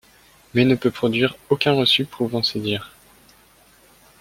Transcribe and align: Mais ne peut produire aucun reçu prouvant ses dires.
Mais 0.55 0.65
ne 0.65 0.73
peut 0.73 0.89
produire 0.89 1.35
aucun 1.51 1.73
reçu 1.73 2.05
prouvant 2.05 2.41
ses 2.41 2.59
dires. 2.59 2.91